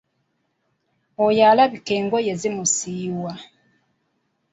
[1.25, 3.33] Oyo alabika engoye zimusiiwa.